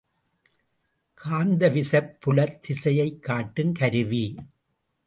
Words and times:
காந்த 1.13 1.69
விசைப் 1.69 2.17
புலத் 2.25 2.59
திசையைக் 2.59 3.23
காட்டும் 3.23 3.73
கருவி. 3.73 4.35